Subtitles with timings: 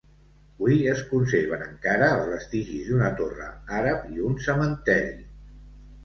[0.61, 3.49] Hui es conserven encara els vestigis d'una torre
[3.81, 5.21] àrab i un cementeri.